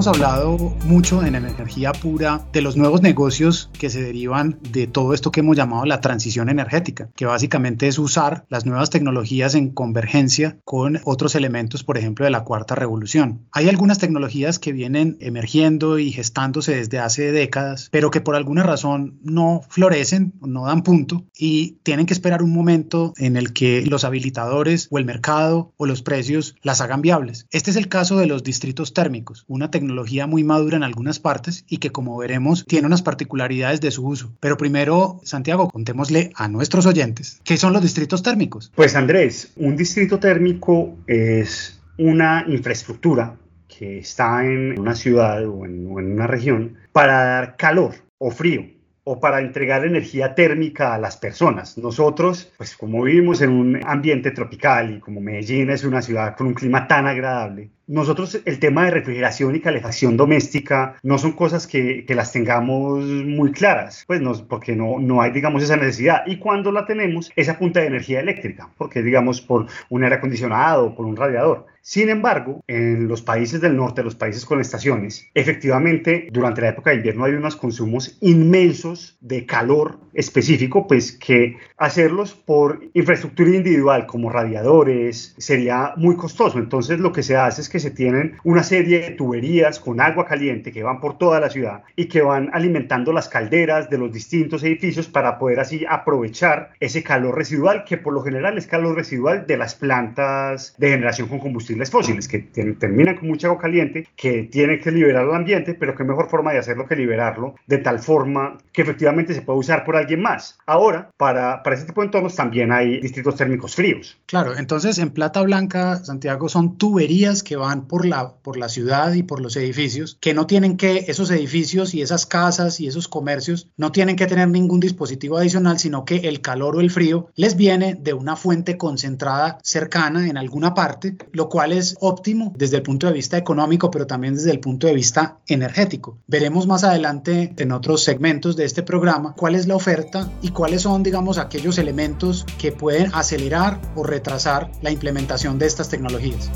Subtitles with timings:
[0.00, 5.12] Hemos hablado mucho en energía pura de los nuevos negocios que se derivan de todo
[5.12, 9.68] esto que hemos llamado la transición energética, que básicamente es usar las nuevas tecnologías en
[9.68, 13.46] convergencia con otros elementos, por ejemplo, de la cuarta revolución.
[13.52, 18.62] Hay algunas tecnologías que vienen emergiendo y gestándose desde hace décadas, pero que por alguna
[18.62, 23.84] razón no florecen, no dan punto y tienen que esperar un momento en el que
[23.84, 27.46] los habilitadores o el mercado o los precios las hagan viables.
[27.50, 29.89] Este es el caso de los distritos térmicos, una tecnología
[30.26, 34.32] muy madura en algunas partes y que como veremos tiene unas particularidades de su uso.
[34.40, 38.72] Pero primero, Santiago, contémosle a nuestros oyentes qué son los distritos térmicos.
[38.74, 43.36] Pues Andrés, un distrito térmico es una infraestructura
[43.68, 48.30] que está en una ciudad o en, o en una región para dar calor o
[48.30, 51.78] frío o para entregar energía térmica a las personas.
[51.78, 56.48] Nosotros, pues como vivimos en un ambiente tropical y como Medellín es una ciudad con
[56.48, 61.66] un clima tan agradable, nosotros el tema de refrigeración y calefacción doméstica no son cosas
[61.66, 66.22] que, que las tengamos muy claras, pues no, porque no, no hay, digamos, esa necesidad.
[66.24, 70.86] Y cuando la tenemos, esa punta de energía eléctrica, porque digamos por un aire acondicionado
[70.86, 71.66] o por un radiador.
[71.82, 76.90] Sin embargo, en los países del norte, los países con estaciones, efectivamente, durante la época
[76.90, 84.06] de invierno hay unos consumos inmensos de calor específico, pues que hacerlos por infraestructura individual
[84.06, 86.58] como radiadores sería muy costoso.
[86.58, 90.26] Entonces, lo que se hace es que se tienen una serie de tuberías con agua
[90.26, 94.12] caliente que van por toda la ciudad y que van alimentando las calderas de los
[94.12, 98.96] distintos edificios para poder así aprovechar ese calor residual que por lo general es calor
[98.96, 104.06] residual de las plantas de generación con combustibles fósiles que terminan con mucha agua caliente
[104.16, 107.78] que tiene que liberar al ambiente, pero qué mejor forma de hacerlo que liberarlo de
[107.78, 110.58] tal forma que efectivamente se puede usar por alguien más.
[110.66, 114.18] Ahora, para, para ese tipo de entornos también hay distritos térmicos fríos.
[114.26, 119.12] Claro, entonces en Plata Blanca, Santiago, son tuberías que van por la, por la ciudad
[119.12, 123.06] y por los edificios, que no tienen que, esos edificios y esas casas y esos
[123.06, 127.28] comercios no tienen que tener ningún dispositivo adicional, sino que el calor o el frío
[127.36, 132.76] les viene de una fuente concentrada cercana en alguna parte, lo cual es óptimo desde
[132.76, 136.18] el punto de vista económico, pero también desde el punto de vista energético.
[136.26, 140.82] Veremos más adelante en otros segmentos de este programa cuál es la oferta y cuáles
[140.82, 146.50] son, digamos, aquellos elementos que pueden acelerar o retrasar la implementación de estas tecnologías.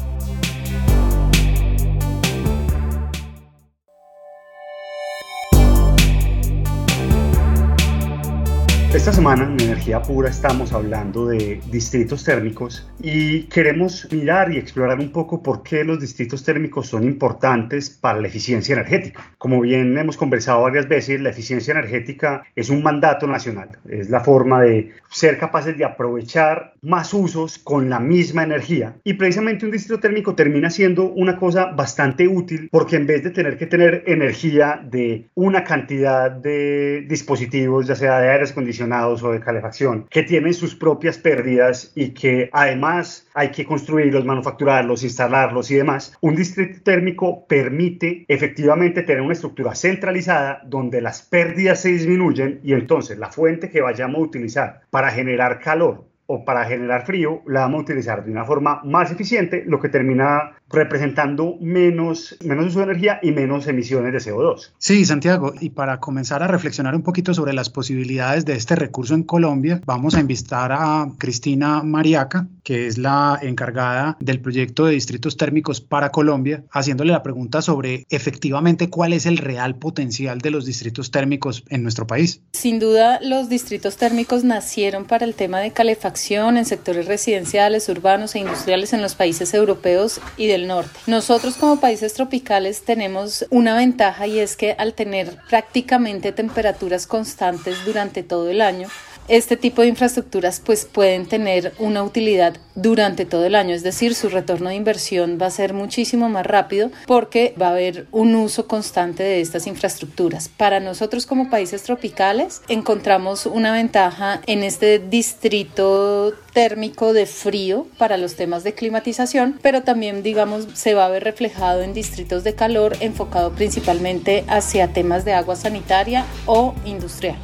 [8.95, 15.01] Esta semana en Energía Pura estamos hablando de distritos térmicos y queremos mirar y explorar
[15.01, 19.35] un poco por qué los distritos térmicos son importantes para la eficiencia energética.
[19.37, 24.21] Como bien hemos conversado varias veces, la eficiencia energética es un mandato nacional, es la
[24.21, 29.73] forma de ser capaces de aprovechar más usos con la misma energía y precisamente un
[29.73, 34.05] distrito térmico termina siendo una cosa bastante útil porque en vez de tener que tener
[34.07, 40.23] energía de una cantidad de dispositivos, ya sea de aires acondicionados, o de calefacción, que
[40.23, 46.35] tienen sus propias pérdidas y que además hay que construirlos, manufacturarlos, instalarlos y demás, un
[46.35, 53.19] distrito térmico permite efectivamente tener una estructura centralizada donde las pérdidas se disminuyen y entonces
[53.19, 57.81] la fuente que vayamos a utilizar para generar calor o para generar frío la vamos
[57.81, 62.85] a utilizar de una forma más eficiente, lo que termina representando menos, menos uso de
[62.87, 64.73] energía y menos emisiones de CO2.
[64.79, 69.15] Sí, Santiago, y para comenzar a reflexionar un poquito sobre las posibilidades de este recurso
[69.15, 74.93] en Colombia, vamos a invitar a Cristina Mariaca, que es la encargada del proyecto de
[74.93, 80.51] distritos térmicos para Colombia, haciéndole la pregunta sobre efectivamente cuál es el real potencial de
[80.51, 82.43] los distritos térmicos en nuestro país.
[82.53, 88.35] Sin duda, los distritos térmicos nacieron para el tema de calefacción en sectores residenciales, urbanos
[88.35, 90.99] e industriales en los países europeos y del norte.
[91.07, 97.85] Nosotros como países tropicales tenemos una ventaja y es que al tener prácticamente temperaturas constantes
[97.85, 98.89] durante todo el año,
[99.29, 104.15] este tipo de infraestructuras pues pueden tener una utilidad durante todo el año, es decir,
[104.15, 108.35] su retorno de inversión va a ser muchísimo más rápido porque va a haber un
[108.35, 110.49] uso constante de estas infraestructuras.
[110.49, 118.17] Para nosotros como países tropicales encontramos una ventaja en este distrito térmico de frío para
[118.17, 122.55] los temas de climatización, pero también digamos se va a ver reflejado en distritos de
[122.55, 127.37] calor enfocado principalmente hacia temas de agua sanitaria o industrial.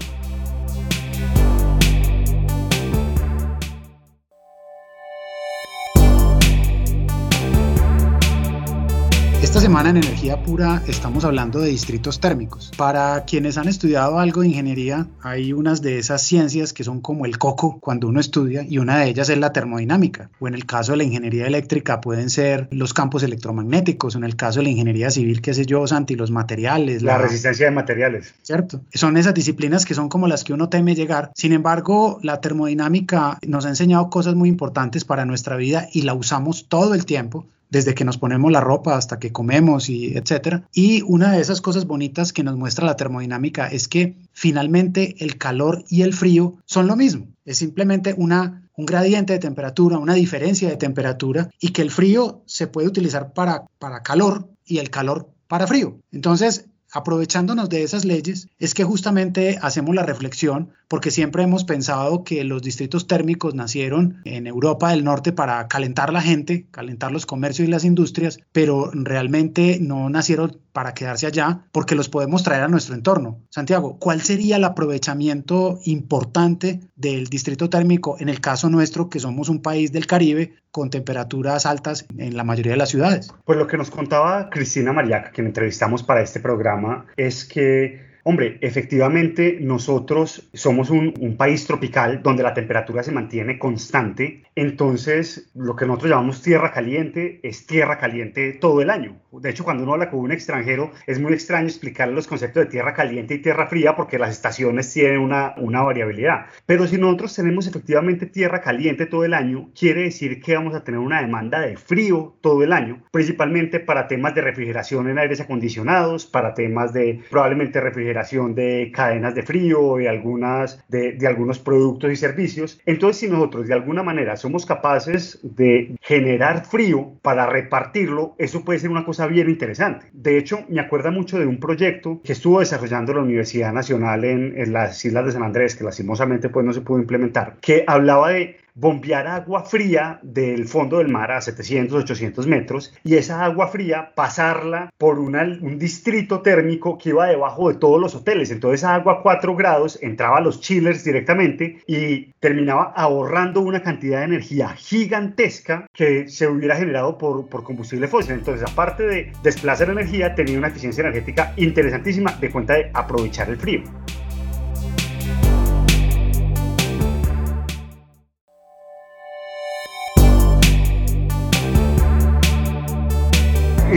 [9.61, 12.73] Esta semana en Energía Pura estamos hablando de distritos térmicos.
[12.79, 17.27] Para quienes han estudiado algo de ingeniería, hay unas de esas ciencias que son como
[17.27, 20.31] el coco cuando uno estudia y una de ellas es la termodinámica.
[20.41, 24.25] O en el caso de la ingeniería eléctrica pueden ser los campos electromagnéticos, o en
[24.25, 27.03] el caso de la ingeniería civil, qué sé yo, Santi, los materiales.
[27.03, 28.33] La, la resistencia de materiales.
[28.41, 28.81] Cierto.
[28.95, 31.33] Son esas disciplinas que son como las que uno teme llegar.
[31.35, 36.15] Sin embargo, la termodinámica nos ha enseñado cosas muy importantes para nuestra vida y la
[36.15, 40.69] usamos todo el tiempo desde que nos ponemos la ropa hasta que comemos y etcétera.
[40.73, 45.39] Y una de esas cosas bonitas que nos muestra la termodinámica es que finalmente el
[45.39, 47.29] calor y el frío son lo mismo.
[47.45, 52.43] Es simplemente una un gradiente de temperatura, una diferencia de temperatura y que el frío
[52.47, 55.99] se puede utilizar para, para calor y el calor para frío.
[56.13, 62.25] Entonces, aprovechándonos de esas leyes, es que justamente hacemos la reflexión, porque siempre hemos pensado
[62.25, 67.27] que los distritos térmicos nacieron en Europa del Norte para calentar la gente, calentar los
[67.27, 72.63] comercios y las industrias, pero realmente no nacieron para quedarse allá, porque los podemos traer
[72.63, 73.41] a nuestro entorno.
[73.51, 79.49] Santiago, ¿cuál sería el aprovechamiento importante del distrito térmico en el caso nuestro, que somos
[79.49, 83.33] un país del Caribe con temperaturas altas en la mayoría de las ciudades?
[83.45, 88.59] Pues lo que nos contaba Cristina Mariaca, quien entrevistamos para este programa, es que Hombre,
[88.61, 95.87] efectivamente nosotros somos un, país tropical donde la temperatura se mantiene constante, entonces lo que
[95.87, 99.17] nosotros llamamos tierra caliente es tierra caliente todo el año.
[99.33, 102.71] De hecho, cuando uno habla con un extranjero es muy extraño explicarle los conceptos de
[102.71, 106.47] tierra caliente y tierra fría porque las estaciones tienen una, una variabilidad.
[106.67, 110.85] Pero si nosotros tenemos efectivamente tierra caliente todo el año, quiere decir que vamos a
[110.85, 115.41] tener una demanda de frío todo el año, principalmente para temas de refrigeración en aires
[115.41, 118.10] acondicionados, para temas de probablemente refrigeración
[118.55, 122.81] de cadenas de frío y algunas de, de algunos productos y servicios.
[122.87, 128.79] Entonces, si nosotros de alguna manera somos capaces de generar frío para repartirlo, eso puede
[128.79, 130.07] ser una cosa bien interesante.
[130.13, 134.59] De hecho, me acuerda mucho de un proyecto que estuvo desarrollando la Universidad Nacional en,
[134.59, 138.31] en las Islas de San Andrés, que lastimosamente pues no se pudo implementar, que hablaba
[138.31, 143.69] de bombear agua fría del fondo del mar a 700, 800 metros y esa agua
[143.69, 148.51] fría pasarla por un distrito térmico que iba debajo de todos los hoteles.
[148.51, 153.83] Entonces esa agua a 4 grados entraba a los chillers directamente y terminaba ahorrando una
[153.83, 158.33] cantidad de energía gigantesca que se hubiera generado por, por combustible fósil.
[158.33, 163.57] Entonces aparte de desplazar energía, tenía una eficiencia energética interesantísima de cuenta de aprovechar el
[163.57, 163.83] frío.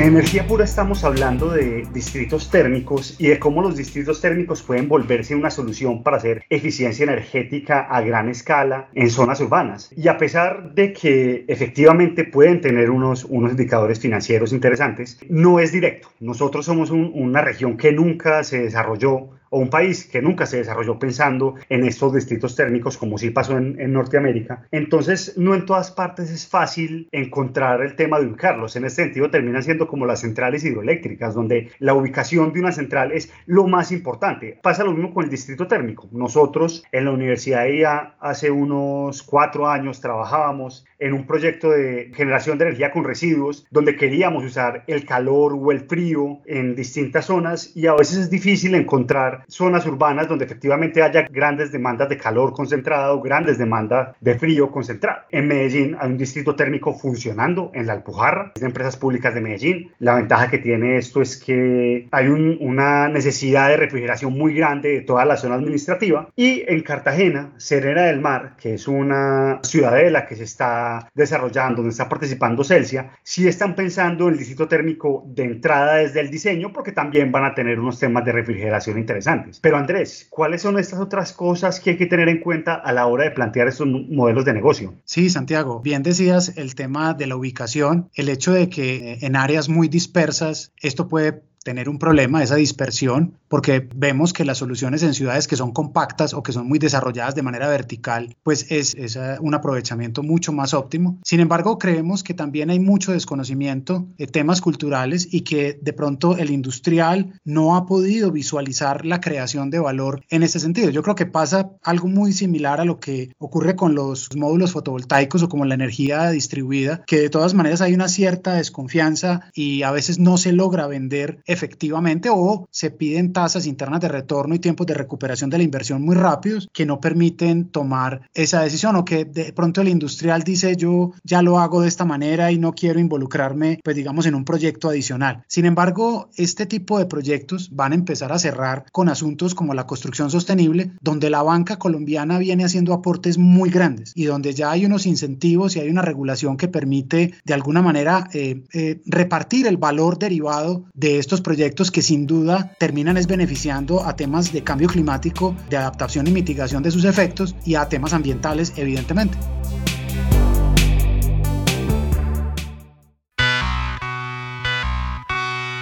[0.07, 5.33] Energía pura estamos hablando de distritos térmicos y de cómo los distritos térmicos pueden volverse
[5.33, 9.91] una solución para hacer eficiencia energética a gran escala en zonas urbanas.
[9.95, 15.71] Y a pesar de que efectivamente pueden tener unos, unos indicadores financieros interesantes, no es
[15.71, 16.09] directo.
[16.19, 20.97] Nosotros somos una región que nunca se desarrolló o un país que nunca se desarrolló
[20.97, 24.65] pensando en estos distritos térmicos como sí pasó en, Norteamérica.
[24.71, 28.75] Entonces, no en todas partes es fácil encontrar el tema de ubicarlos.
[28.75, 33.12] En este sentido, terminan siendo como las centrales hidroeléctricas, donde la ubicación de una central
[33.12, 34.57] es lo más importante.
[34.63, 36.10] Pasa lo mismo con el distrito térmico.
[36.12, 42.12] Nosotros en la Universidad de IA hace unos cuatro años trabajábamos en un proyecto de
[42.15, 47.25] generación de energía con residuos, donde queríamos usar el calor o el frío en distintas
[47.25, 52.17] zonas y a veces es difícil encontrar zonas urbanas donde efectivamente haya grandes demandas de
[52.17, 55.21] calor concentrado, grandes demandas de frío concentrado.
[55.31, 59.91] En Medellín hay un distrito térmico funcionando en la Alpujarra, de empresas públicas de Medellín.
[60.00, 65.01] La ventaja que tiene esto es que hay una necesidad de refrigeración muy grande de
[65.01, 66.29] toda la zona administrativa.
[66.35, 71.91] Y en Cartagena, Serena del Mar, que es una ciudadela que se está desarrollando, donde
[71.91, 76.71] está participando Celsia, sí están pensando en el distrito térmico de entrada desde el diseño
[76.73, 79.33] porque también van a tener unos temas de refrigeración interesantes.
[79.62, 83.06] Pero Andrés, ¿cuáles son estas otras cosas que hay que tener en cuenta a la
[83.08, 84.96] hora de plantear estos modelos de negocio?
[85.06, 89.70] Sí, Santiago, bien decías el tema de la ubicación, el hecho de que en áreas
[89.70, 95.13] muy dispersas esto puede tener un problema, esa dispersión, porque vemos que las soluciones en
[95.13, 99.15] ciudades que son compactas o que son muy desarrolladas de manera vertical, pues es, es
[99.41, 101.19] un aprovechamiento mucho más óptimo.
[101.24, 106.36] Sin embargo, creemos que también hay mucho desconocimiento de temas culturales y que de pronto
[106.36, 110.89] el industrial no ha podido visualizar la creación de valor en ese sentido.
[110.89, 115.43] Yo creo que pasa algo muy similar a lo que ocurre con los módulos fotovoltaicos
[115.43, 119.91] o como la energía distribuida, que de todas maneras hay una cierta desconfianza y a
[119.91, 124.88] veces no se logra vender efectivamente o se piden tasas internas de retorno y tiempos
[124.88, 129.25] de recuperación de la inversión muy rápidos que no permiten tomar esa decisión o que
[129.25, 133.01] de pronto el industrial dice yo ya lo hago de esta manera y no quiero
[133.01, 135.43] involucrarme pues digamos en un proyecto adicional.
[135.50, 139.88] Sin embargo, este tipo de proyectos van a empezar a cerrar con asuntos como la
[139.88, 144.85] construcción sostenible, donde la banca colombiana viene haciendo aportes muy grandes y donde ya hay
[144.85, 149.75] unos incentivos y hay una regulación que permite de alguna manera eh, eh, repartir el
[149.75, 154.88] valor derivado de estos proyectos que sin duda terminan es beneficiando a temas de cambio
[154.88, 159.38] climático, de adaptación y mitigación de sus efectos y a temas ambientales evidentemente.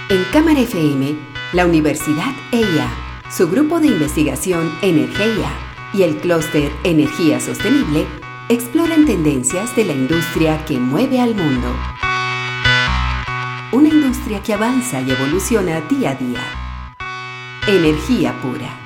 [0.10, 1.16] En Cámara FM,
[1.54, 2.90] la Universidad EIA,
[3.30, 5.50] su grupo de investigación Energía
[5.94, 8.06] y el clúster Energía Sostenible
[8.50, 11.68] exploran tendencias de la industria que mueve al mundo.
[13.74, 16.61] Una industria que avanza y evoluciona día a día.
[17.68, 18.81] Energía pura.